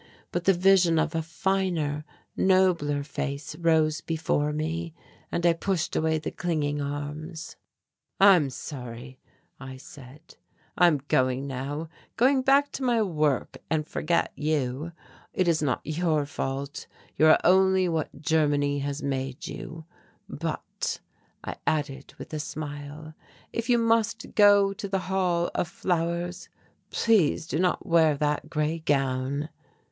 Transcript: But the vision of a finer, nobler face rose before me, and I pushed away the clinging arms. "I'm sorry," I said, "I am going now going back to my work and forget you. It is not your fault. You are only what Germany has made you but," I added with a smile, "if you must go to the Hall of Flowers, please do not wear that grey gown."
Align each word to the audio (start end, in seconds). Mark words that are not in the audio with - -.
But 0.31 0.45
the 0.45 0.53
vision 0.53 0.97
of 0.97 1.13
a 1.13 1.21
finer, 1.21 2.05
nobler 2.35 3.03
face 3.03 3.55
rose 3.55 4.01
before 4.01 4.51
me, 4.51 4.95
and 5.31 5.45
I 5.45 5.53
pushed 5.53 5.95
away 5.95 6.17
the 6.17 6.31
clinging 6.31 6.81
arms. 6.81 7.55
"I'm 8.19 8.49
sorry," 8.49 9.19
I 9.59 9.77
said, 9.77 10.37
"I 10.75 10.87
am 10.87 11.01
going 11.07 11.45
now 11.45 11.87
going 12.17 12.41
back 12.41 12.71
to 12.71 12.83
my 12.83 13.03
work 13.03 13.59
and 13.69 13.85
forget 13.87 14.31
you. 14.35 14.91
It 15.33 15.47
is 15.47 15.61
not 15.61 15.81
your 15.83 16.25
fault. 16.25 16.87
You 17.15 17.27
are 17.27 17.39
only 17.43 17.87
what 17.87 18.19
Germany 18.23 18.79
has 18.79 19.03
made 19.03 19.45
you 19.45 19.85
but," 20.27 20.99
I 21.43 21.57
added 21.67 22.15
with 22.17 22.33
a 22.33 22.39
smile, 22.39 23.13
"if 23.53 23.69
you 23.69 23.77
must 23.77 24.33
go 24.33 24.73
to 24.73 24.87
the 24.87 24.99
Hall 25.13 25.51
of 25.53 25.67
Flowers, 25.67 26.49
please 26.89 27.45
do 27.45 27.59
not 27.59 27.85
wear 27.85 28.17
that 28.17 28.49
grey 28.49 28.79
gown." 28.79 29.49